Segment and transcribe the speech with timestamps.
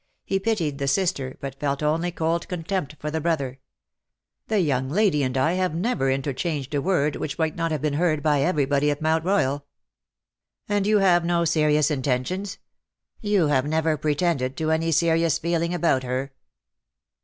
[0.25, 3.59] He pitied the sister, but felt only cold contempt for the brother."
[4.47, 7.83] The young lady and I have never inter changed a word which might not have
[7.83, 9.63] been heard by everybody at Mount Royal." ^^
[10.67, 12.57] And you have had no serious intentions—
[13.31, 16.33] you have never pretended to any serious eeling about her."